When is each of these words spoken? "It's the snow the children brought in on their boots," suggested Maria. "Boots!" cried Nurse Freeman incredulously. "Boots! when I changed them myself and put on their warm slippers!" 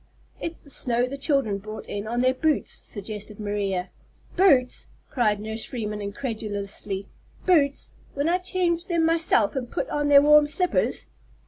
"It's 0.41 0.63
the 0.63 0.71
snow 0.71 1.05
the 1.05 1.15
children 1.15 1.59
brought 1.59 1.85
in 1.85 2.07
on 2.07 2.21
their 2.21 2.33
boots," 2.33 2.71
suggested 2.71 3.39
Maria. 3.39 3.91
"Boots!" 4.35 4.87
cried 5.11 5.39
Nurse 5.39 5.63
Freeman 5.65 6.01
incredulously. 6.01 7.05
"Boots! 7.45 7.91
when 8.15 8.27
I 8.27 8.39
changed 8.39 8.87
them 8.89 9.05
myself 9.05 9.55
and 9.55 9.69
put 9.69 9.87
on 9.91 10.07
their 10.07 10.23
warm 10.23 10.47
slippers!" 10.47 11.05